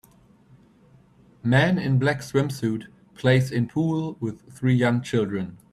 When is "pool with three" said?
3.67-4.73